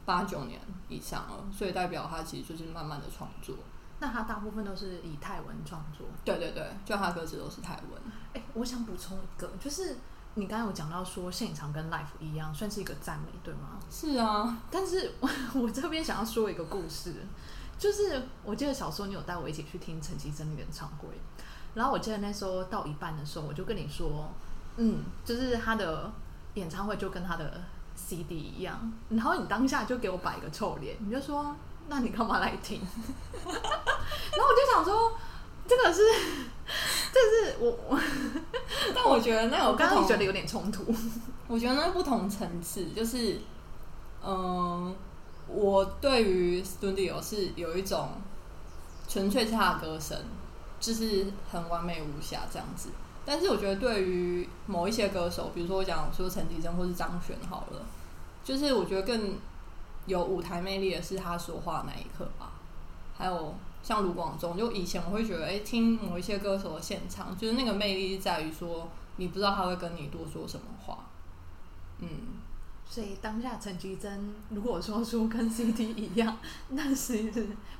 [0.05, 3.55] 八九年以上了，所以代表他其实就是慢慢的创作。
[3.99, 6.07] 那他大部分都是以泰文创作？
[6.23, 8.01] 对对对，就他歌词都是泰文。
[8.33, 9.97] 哎，我想补充一个，就是
[10.35, 13.77] 你刚才有讲到说现场跟 life 一样，算是一个赞美，对吗？
[13.91, 15.29] 是啊，但是我
[15.61, 17.15] 我这边想要说一个故事。
[17.79, 21.07] 就是我记得小时候你有带我一起去听陈绮贞的演唱会，
[21.73, 24.29] 然后我记得那时候到一半的时候，我就跟你说，
[24.75, 26.11] 嗯，就是他的
[26.55, 27.61] 演唱会就跟他的
[27.95, 31.55] CD 一样，然后你当下就给我摆一个臭脸，你就说，
[31.87, 32.81] 那你干嘛来听？
[33.45, 35.13] 然后我就想说，
[35.65, 36.01] 这个是，
[37.13, 37.99] 这是我我，
[38.93, 40.93] 但我觉得那我刚刚觉得有点冲突，
[41.47, 43.39] 我觉得那不同层次，就是
[44.21, 44.93] 嗯。
[45.51, 48.09] 我对于 Studio 是有一种
[49.07, 50.17] 纯粹是他的歌声，
[50.79, 52.89] 就是很完美无瑕这样子。
[53.25, 57.81] 但是我觉得对于某一些歌手，比如说我讲说陈绮贞或是张悬好了，
[58.43, 59.35] 就是我觉得更
[60.05, 62.51] 有舞台魅力的是他说话那一刻吧。
[63.17, 71.05] 还有像卢广仲，就以前我会觉得，哎，听某一些歌手的现场，就是那个魅力在于说，你不知道他会跟你多说什么话，
[71.99, 72.07] 嗯。
[72.89, 76.35] 所以当下陈绮贞如果说出跟 CD 一样，
[76.69, 77.31] 那是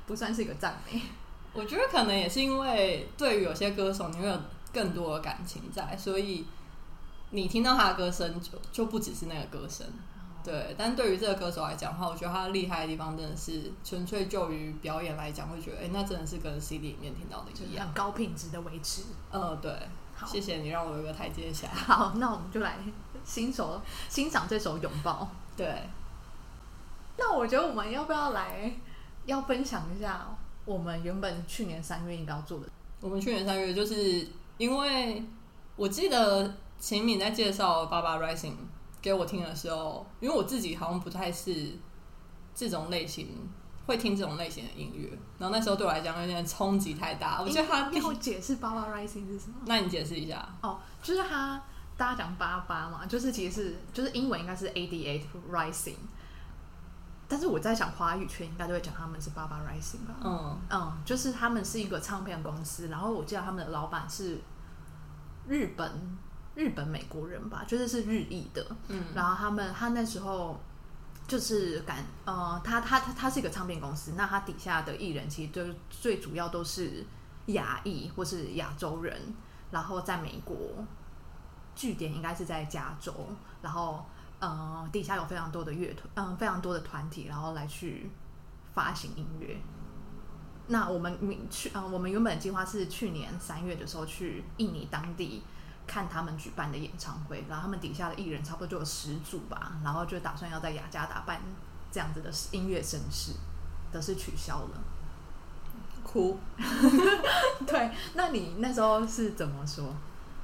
[0.06, 1.02] 不算是一个赞美。
[1.52, 4.40] 我觉得可能也是因为对于有些歌手，你会有
[4.72, 6.46] 更多的感情在，所以
[7.30, 9.84] 你听到他的歌声就就不只是那个歌声。
[10.44, 19.02] 对，但对于这个歌手来讲的话，我觉得他厉害的地方真的是纯粹就于表演来讲，会觉得哎，那真的是跟 CD 里面听到的一样，高品质的维持。
[19.32, 19.72] 呃，对。
[20.26, 21.66] 谢谢你让我有个台阶下。
[21.68, 22.76] 好，那我们就来
[23.24, 25.28] 新手欣赏这首《拥抱》。
[25.56, 25.88] 对。
[27.16, 28.72] 那我觉得我们要不要来
[29.26, 30.26] 要分享一下
[30.64, 32.66] 我们原本去年三月应该要做的？
[33.00, 34.28] 我们去年三月就是
[34.58, 35.22] 因为
[35.76, 38.52] 我记得秦敏在介绍《爸爸 Rising》
[39.02, 41.78] 给我听的时候，因为我自己好像不太是
[42.54, 43.48] 这种类型。
[43.86, 47.40] 会听这种类型的音乐，然后那时候对我来讲有点冲击太大。
[47.42, 49.56] 我觉得他要解释“爸爸 rising” 是什么？
[49.66, 50.48] 那你解释一下。
[50.62, 51.60] 哦，就是他
[52.00, 55.96] 大家讲“八八”嘛，就是其实是就是英文应该是 “eighty eight rising”，
[57.28, 60.14] 但是我在想华语圈应该都会讲他们是“八八 rising” 吧。
[60.24, 64.38] 嗯嗯，就是他们是一个唱片公司，然后我记得他们的老板是
[65.46, 65.92] 日本
[66.54, 68.66] 日本美国人吧，就是是日裔的。
[68.88, 70.58] 嗯，然后他们他那时候。
[71.28, 77.06] 就是感呃，他他他他是一个唱片公司，那他底下的艺人其实就最主要都是
[77.46, 79.16] 亚裔或是亚洲人，
[79.70, 80.56] 然后在美国
[81.74, 83.12] 据点应该是在加州，
[83.62, 84.04] 然后
[84.38, 88.10] 呃底下有非常多的乐团，嗯，非常多的团体，然后来去
[88.74, 89.56] 发行音乐。
[90.68, 95.42] 那我们明去，嗯，我们原本计划是去年三月的时候去印尼当地。
[95.86, 101.40] 看他们举办的演唱会，然后他们底下的艺人差不多就有十组吧，然后就打算要在雅加达办
[101.90, 103.32] 这样子的音乐盛事，
[103.90, 104.80] 但是取消了。
[106.04, 106.38] 哭。
[107.66, 109.92] 对，那你那时候是怎么说？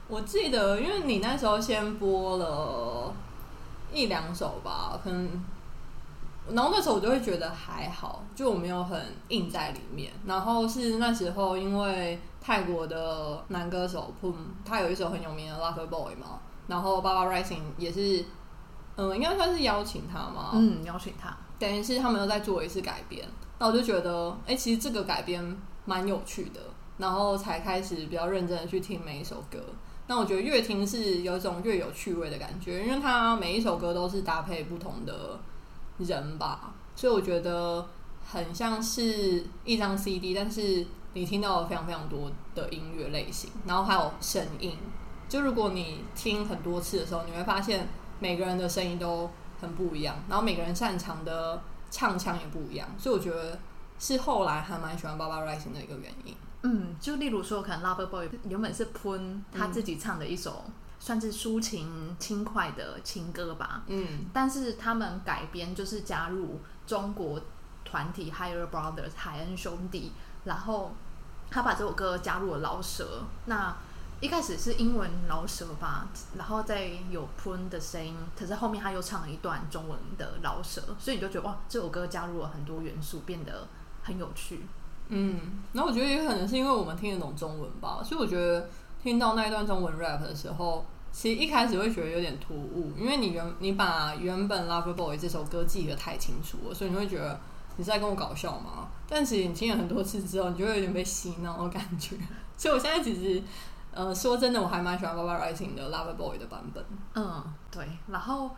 [0.09, 3.13] 我记得，因为你那时候先播了
[3.93, 5.45] 一两首吧，可能。
[6.49, 10.13] 然后那时候我就会觉得还好，就我没有很硬在里面。
[10.27, 16.39] 然后是那时候，因为泰国的男歌手 Pum，他有一首很有名的《Lover Boy》嘛。
[16.69, 18.25] 然后 Baba Rising 也是，
[18.95, 20.51] 嗯，应该算是邀请他嘛。
[20.53, 23.29] 嗯，邀请他，等于是他们又在做一次改编。
[23.59, 26.61] 那我就觉得，哎，其实这个改编蛮有趣的。
[26.99, 29.59] 然后才开始比较认真的去听每一首歌。
[30.07, 35.39] 那我觉得越听是有一种越有趣味的感觉，因为它每一首歌都是搭配不同的。
[35.99, 37.89] 人吧，所以我觉得
[38.23, 44.77] 很像是一张 CD，但是你听到了非常非常多的音乐类型，然后还有声音。
[45.27, 47.89] 就如果你听很多次的时候，你会发现
[48.19, 52.87] 每个人的声音都很不一样，然后每个人擅长的唱腔也不一样。
[52.99, 53.59] 所以我觉得
[53.99, 56.37] 是后来还蛮喜欢《爸爸 Rising》的一个原因。
[56.63, 60.65] 嗯，就例如说，可能《Lover Boy》原本是喷他自己唱的一首。
[60.99, 63.83] 算是抒情轻快的情歌吧。
[63.87, 67.39] 嗯但是他们改编就是加入中国
[67.85, 70.13] 团体 Higher Brothers 海恩兄弟，
[70.45, 70.93] 然后
[71.51, 73.25] 他把这首歌加入了饶舌。
[73.45, 73.77] 那
[74.21, 83.69] 一开始是英文饶舌吧，然后再有 Prun 的声音，可是后面他又唱了一段中文的饶舌，所以你就觉得哇，这首歌加入了很多元素，变得
[84.03, 84.63] 很有趣。
[85.09, 85.41] 嗯，
[85.73, 88.69] 然后我觉得也可能是因为我们听得懂中文吧，所以我觉得
[89.03, 97.39] 听到那一段中文 rap 的时候，其实一开始会觉得有点突兀，因为你原你把原本 Lover Boy 这首歌记得太清楚了，所以你会觉得
[97.77, 98.89] 你是在跟我搞笑吗？
[99.09, 102.17] 但其实你听了很多次之后，你就会有点被洗脑的感觉。
[102.59, 103.41] 所以我现在其实，
[103.93, 106.85] 呃，说真的，我还蛮喜欢 Baba Rising 的 Lover Boy 的版本。
[107.15, 107.87] 嗯，对。
[108.09, 108.51] 然后，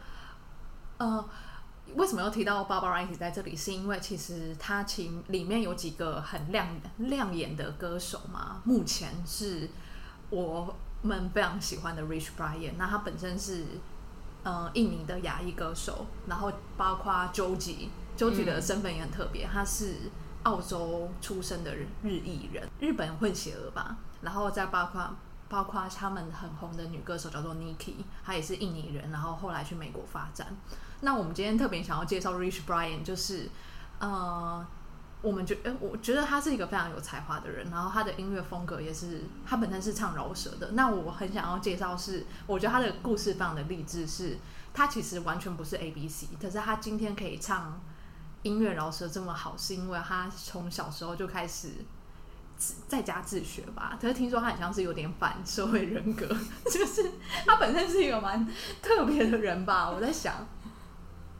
[0.97, 1.25] 呃，
[1.95, 3.57] 为什么要提到 Barbara 去在这里？
[3.57, 8.61] 是因为其实他其里面有几个很亮亮眼的歌手嘛。
[8.65, 9.69] 目前是
[10.31, 13.65] 我们非常喜欢的 Rich Brian，那他本身是
[14.45, 19.95] 嗯印尼的亚裔歌手，然后包括 Joji，Joji 的身份也很特别，他是
[20.45, 23.97] 澳洲出生的日裔人，日本混血儿吧。
[24.21, 25.11] 然后再包括
[25.49, 30.47] 包括他们很红的女歌手叫做 Niki，她也是印尼人，然后后来去美国发展。
[31.01, 33.49] 那我们今天特别想要介绍 Rich Brian，就是
[33.99, 34.67] 呃，
[35.23, 40.73] 我们觉呃，我觉得他是一个非常有才华的人，然后他的音乐风格也是，他本身是唱饶舌的。
[40.73, 44.39] 那我很想要介绍是，我觉得他的故事非常的励志，是
[44.75, 47.81] 他其实完全不是 A B C，可是他今天可以唱
[48.43, 51.73] 音乐饶舌这么好，是因为他从小时候就开始。
[52.89, 56.27] 在家自学吧，可是听说他很像是有点反社会人格，
[56.69, 57.09] 就是
[57.47, 58.45] 他本身是一个蛮
[58.83, 59.89] 特别的人吧。
[59.89, 60.45] 我在想，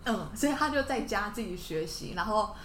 [0.09, 2.57] 嗯，所以他就在家自己学习，然后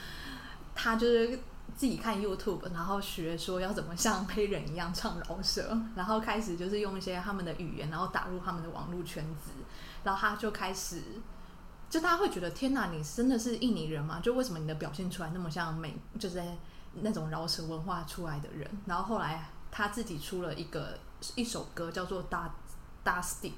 [0.74, 1.38] 他就是
[1.76, 9.52] 自己看 YouTube，然后学说要怎么像黑人一样唱饶舌，然后开始就是用一些他们的语言，然后打入他们的网络圈子，
[10.04, 11.02] 然后他就开始，
[11.90, 14.20] 就大家会觉得天哪，你真的是印尼人吗？
[14.24, 16.42] 就为什么你的表现出来那么像美，就是
[17.02, 18.70] 那种饶舌文化出来的人？
[18.86, 20.98] 然后后来他自己出了一个
[21.36, 22.54] 一首歌叫做《大
[23.04, 23.50] 大 Stick》，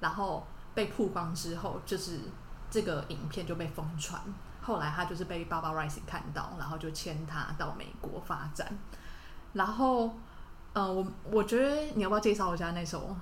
[0.00, 2.20] 然后被曝光之后，就是
[2.70, 4.20] 这个影片就被疯传。
[4.60, 8.66] 后来他就是被 Baba Rising 看到，然后就签他到美国发展。
[9.52, 10.10] 然后，
[10.72, 13.14] 呃，我我觉得你要不要介绍一下那首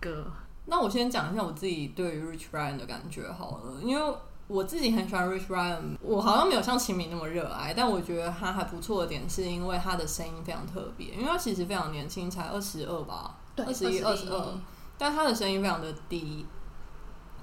[0.00, 0.26] 歌？
[0.66, 4.16] 那我先讲一下我自己对于 Rich Brian 的感觉好了，因为
[4.48, 14.54] 我自己很喜欢 Rich Brian，我好像没有像秦明那么热爱，但我觉得他还不错的点是因为他的声音非常特别，因为他其实非常年轻，才二十二吧，对，二十一、二十二，
[14.96, 16.46] 但他的声音非常的低，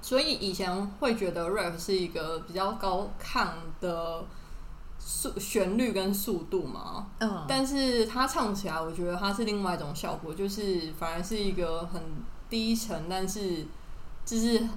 [0.04, 3.48] 所以以前会觉得 rap 是一个比较高亢
[3.80, 4.22] 的
[4.98, 12.02] 速旋律跟速度嘛，嗯，但是他唱起来，我觉得他是另外一种效果，就是反而是一个很
[12.50, 13.64] 低沉，但是
[14.26, 14.68] 就是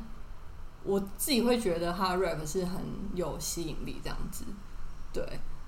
[0.86, 2.80] 我自己会觉得他 rap 是很
[3.14, 4.46] 有吸引力这样子，
[5.12, 5.22] 对。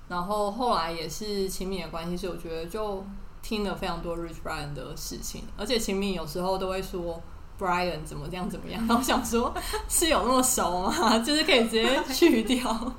[0.08, 3.04] 然后后来也是秦敏的关系，所以我觉得就
[3.42, 7.22] 听了非常多 Rich Brian 的事情，而且秦敏有时候都会说
[7.60, 9.54] Brian 怎么这样怎么样，然后我想说
[9.88, 11.18] 是有那么熟吗？
[11.20, 12.92] 就是可以直接去掉，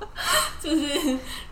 [0.60, 0.86] 就是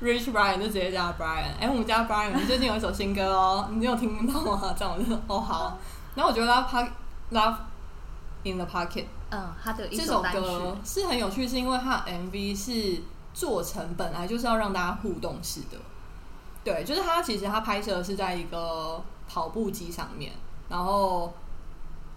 [0.00, 1.50] Rich Brian 就直接叫 Brian。
[1.58, 4.72] 哎，我们家 Brian 最近有一首新歌哦，你有听到吗？
[4.78, 5.76] 这样我就哦好。
[6.14, 6.88] 然后我觉得他 Park
[7.32, 7.56] Love
[8.44, 15.78] in the Pocket 嗯，他的这首歌是很有趣，是因为他的 MV 是做成本来就是要让大家互动式的。
[16.64, 20.32] 对，就是他其实他拍摄的是在一个跑步机上面，
[20.68, 21.32] 然后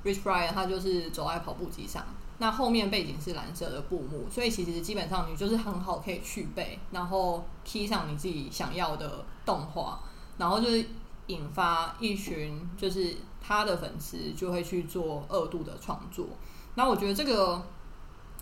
[0.04, 2.06] Rich Brian 他就是走在跑步机上，
[2.40, 10.00] 那后面背景是蓝色的布幕，所以其实基本上你就是很好可以去背，然后 key 上你自己想要的动画，
[10.38, 10.86] 然后就是
[11.28, 16.28] 引发一群就是他的粉丝就会去做二度的创作。
[16.76, 17.66] 那我觉得这个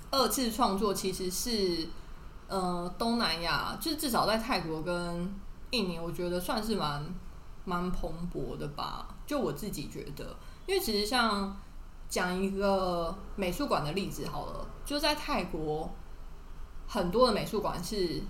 [0.09, 1.87] 二次创作其实是
[2.47, 5.31] 呃东南亚，就是至少在泰国跟
[5.69, 7.05] 印尼，我觉得算是蛮
[7.65, 9.07] 蛮蓬勃的吧。
[9.27, 10.35] 就我自己觉得，
[10.67, 11.57] 因为其实像
[12.07, 15.89] 讲一个美术馆的例子好了，就在泰国
[16.87, 18.21] 很多的美术馆是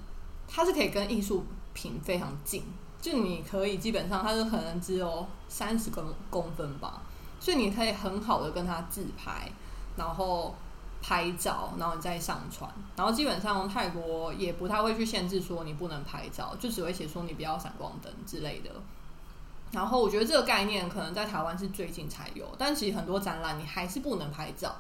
[0.48, 2.64] 它是可以跟艺术品非常近，
[3.02, 7.02] 就你可以基本上它是可能只有三十公公分吧，
[7.40, 9.52] 所以你可以很好的跟它自拍，
[9.96, 10.56] 然后
[11.02, 18.70] 拍照，然后你再上传，然后基本上泰国也不太会去限制说你不能拍照，就只会写说你不要闪光灯之类的。
[19.72, 24.76] 然后我觉得这个概念可能在台湾是最近才有，但其实很多展览你还是不能拍照，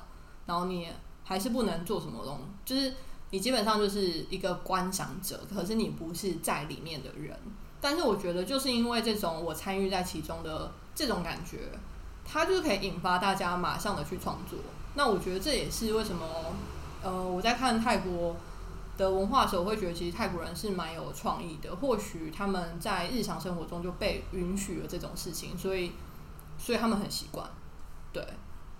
[0.45, 0.87] 然后你
[1.23, 2.93] 还是不能做什么东西，就是
[3.29, 7.37] 你基本上就是一个观赏者，可是你不是在里面的人。
[7.79, 11.57] 但是我觉得就是因为这种我参与在其中的这种感觉，
[12.25, 14.59] 它就是可以引发大家马上的去创作。
[14.93, 16.25] 那我觉得这也是为什么，
[17.01, 18.35] 呃，我在看泰国
[19.01, 21.75] 的文化的时候，我会觉得其实泰国人是蛮有创意的。
[21.75, 25.91] 或许他们在日常生活中就被允许了这种事情，所以
[26.57, 27.49] 所以他们很习惯，
[28.13, 28.25] 对，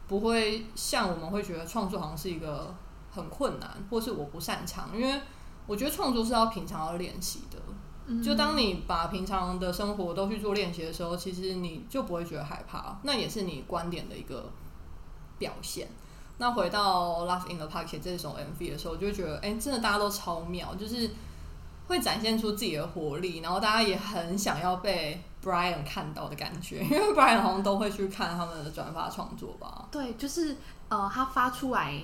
[0.07, 2.74] 不会像我们会觉得创作好像是一个
[3.11, 5.19] 很困难，或是我不擅长，因为
[5.67, 7.59] 我觉得创作是要平常要练习的。
[8.22, 14.49] 就当你把平常的生活都去做练习的时候，其实你就不会觉得害怕，那也是你观点的一个
[15.38, 15.88] 表现。
[16.42, 21.08] 那回到《Love in the Park》这首 MV 的时候，我就觉得哎，真的大家都超妙，就是
[21.88, 29.88] 会展现出自己的活力，然后大家也很想要被 Brian 看到的感觉， 因为 Brian 好像都会去看他们的转发创作吧。
[29.92, 30.58] 对，就是
[30.89, 32.02] 呃，他发出来，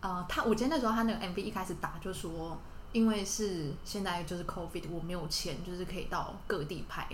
[0.00, 2.58] 呃，他我记得那时候他那个 MV 一开始打就说。
[2.92, 7.06] 因为是现在就是 COVID，我没有钱，就是可以到各地拍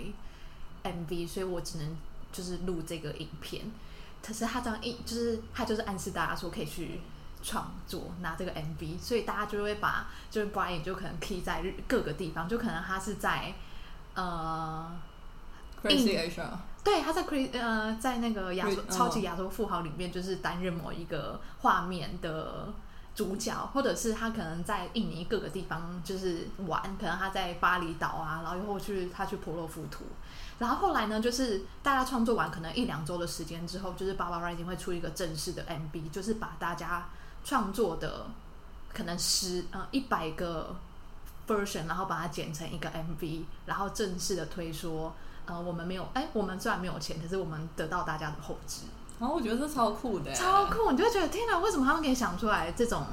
[0.81, 1.97] MV，所以我只能
[2.31, 3.63] 就是录这个影片。
[4.25, 7.01] 可是他这样一就是他就是暗示大家说可以去
[7.43, 13.53] 创作拿这个 MV，所以大家就会把就是 Brian 就可能 key 在各个地方，就可能他是在
[14.15, 14.91] 呃
[15.83, 16.47] ，Crazy Asia，
[16.83, 22.73] 对，他在 Crazy 呃在那个亚洲超级亚洲富豪里面，就是担任某一个画面的。
[23.15, 30.03] 主角，或者是他可能在印尼各个地方就是玩，可能他在巴厘岛啊，然后又或去他去婆罗浮屠，
[30.63, 37.09] 然后后来呢，就是大家创作完可能一两周的时间之后，就是 Baba Rising 会出一个正式的 MV，就是把大家
[37.43, 38.27] 创作的
[38.93, 40.73] 可能十呃一百个
[41.45, 45.13] version，然后把它剪成一个 MV，然后正式的推说，
[45.45, 48.83] 呃，我们没有，哎，我们虽然没有钱，可是我们得到大家的后支。
[49.19, 50.91] 然后我觉得这超酷的，超酷！
[50.91, 53.05] 你就会觉得天哪，为什么他们可以想出来这种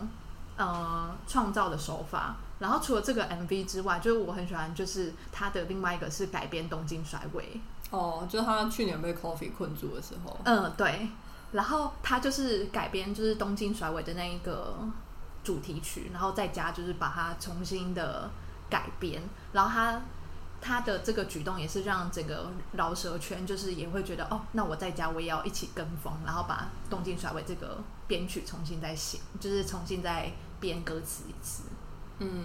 [0.57, 2.37] 呃创造的手法？
[2.61, 7.61] 然后除了这个 MV 之外，就是我很喜欢，就是他的另外一个是改编《东京甩尾》
[7.97, 10.39] 哦，就是他去年被 Coffee 困住的时候。
[10.45, 11.09] 嗯，对。
[11.51, 14.79] 然后他就是改编就是《东京甩尾》的那一个
[15.43, 18.31] 主题曲，然后再加就是把它重新的
[18.69, 19.21] 改编，
[19.53, 20.01] 然后他。
[20.63, 30.31] 他的这个举动也是让整个饶舌圈就是也会觉得哦，那我在家我也要一起跟风，然后把《东京甩尾》这个编曲重新再写，就是重新再
[30.61, 31.63] 编歌词一次。
[32.21, 32.45] 嗯，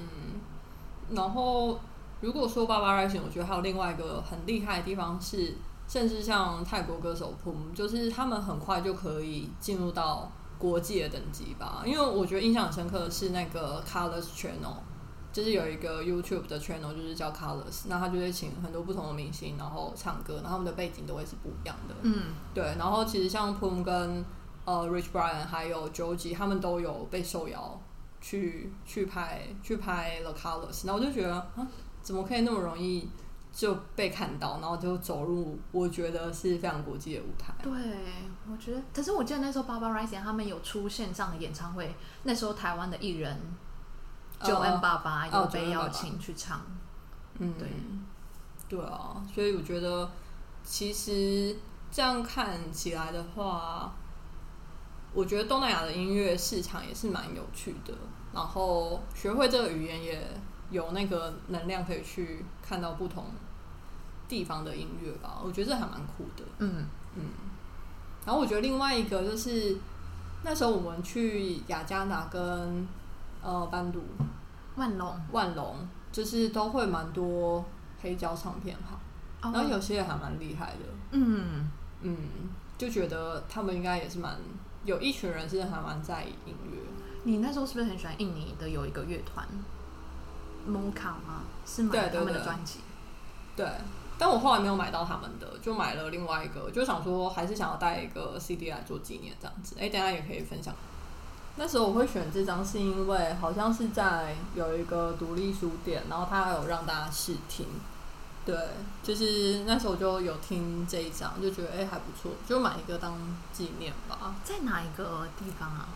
[1.11, 1.79] 然后
[2.21, 5.55] 如果说《爸爸 Rising》，我觉得还有另外一个很厉害的地方是，
[5.87, 11.83] 甚至像泰国歌手 Pum，就是他们很快就可以进入到国际的等级吧。
[11.85, 14.77] 因为我觉得印象很深刻的是那个 Colors Channel。
[15.33, 21.95] 就是有一个 YouTube 的 channel，就是叫 Colors，那他就会请很多不同的明星，然后唱歌，然后他们的背景都会是不一样的。
[22.03, 22.63] 嗯，对。
[22.79, 24.23] 然后其实像 Pum 跟
[24.63, 27.77] 呃 Rich Brian 还有 Joji，他们都有被受邀
[28.25, 31.67] 去去拍去拍 The Colors，然后我就觉得啊，
[32.01, 33.07] 怎么可以那么容易
[33.53, 37.53] 就被看到，然后就走入我觉得是非常国际的舞台。
[37.61, 37.71] 对，
[38.51, 43.39] 我觉得，可是我记得那时候 Baba Rising 他们有出线上的演唱会，那时候台湾的艺人。
[44.43, 46.59] 九 N 爸爸有被邀请去唱，
[47.39, 47.69] 嗯，对，
[48.67, 50.11] 对啊，所以我觉得
[50.61, 51.55] 其实
[51.89, 53.93] 这样看起来的话，
[55.13, 57.93] 我觉得东南亚的音乐市场也是蛮有趣的。
[58.35, 60.21] 然后学会这个语言也
[60.69, 63.25] 有那个能量可以去看到不同
[64.27, 66.43] 地方的音乐吧，我觉得这还蛮酷的。
[66.59, 67.23] 嗯嗯。
[68.25, 69.77] 然后我觉得另外一个就是
[70.43, 72.87] 那时候我们去雅加达跟。
[73.47, 74.01] 呃，班杜、
[74.75, 77.63] 万隆、万隆，就是都会蛮多
[78.01, 78.97] 黑胶唱片哈，
[79.39, 80.79] 然后有些也还蛮厉害的。
[81.11, 81.69] 嗯
[82.01, 82.17] 嗯，
[82.75, 84.35] 就觉得他们应该也是蛮
[84.83, 86.79] 有一群人是还蛮在意音乐。
[87.25, 89.47] 你那时候是不是很喜欢印尼的有一个乐团
[90.67, 91.41] m o k a 吗？
[91.65, 92.79] 是买他们的专辑？
[93.55, 93.67] 对，
[94.19, 99.75] 但我后来没有买到他们的，就买了另外一个，就想说还是想要带一个 CD 来做纪念这样子。
[99.79, 100.71] 哎，大家也可以分享。
[101.55, 107.65] 那时候我会选这张，是因为好像是在有一个独立书店，然后他有让大家试听，
[108.45, 108.55] 对，
[109.01, 113.17] 就是那时候就有听这一张，就觉得哎还不错，就买一个当
[113.51, 114.35] 纪念吧。
[114.43, 115.87] 在哪一个地方啊？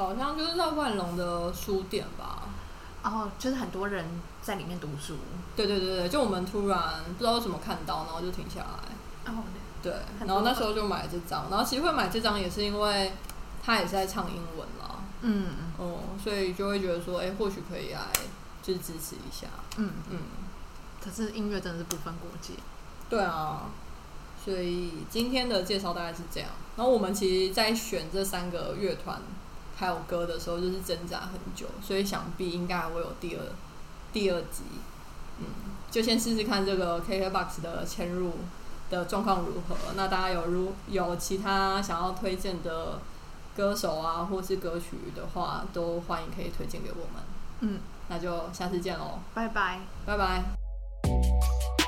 [0.00, 2.42] 好像就是在万隆的书店吧。
[3.02, 4.04] 哦，就是很多人
[4.42, 5.16] 在里面读书。
[5.56, 6.78] 对对对对，就我们突然
[7.16, 9.32] 不知道怎么看到，然后就停下来。
[9.32, 9.44] 哦，
[9.82, 9.92] 对，
[10.26, 13.12] 然后那时候就买这张，然后其实会买这张也是因为。
[13.62, 18.00] 他也是在唱英文啦，嗯，哦，所以就会觉得说，哎，或许可以来
[18.62, 20.18] 就是支持一下，嗯嗯。
[21.04, 22.54] 可是音乐真的是不分国界，
[23.10, 23.64] 对啊，
[24.42, 26.48] 所以今天的介绍大概是这样。
[26.74, 29.20] 然后我们其实，在选这三个乐团
[29.80, 33.40] 还有歌的时候，就是挣扎很久，所以想必应该还会有第二
[34.12, 34.62] 第二集，
[35.38, 35.46] 嗯，
[35.90, 38.32] 就先试试看这个 KKBOX 的嵌入
[38.90, 39.74] 的状况如何。
[39.96, 43.00] 那大家有如有其他想要推荐的
[43.56, 47.22] 歌手啊，或是歌曲的话，都欢迎可以推荐给我们。
[47.60, 49.80] 嗯，那就下次见喽，拜拜。
[50.04, 51.79] 拜拜。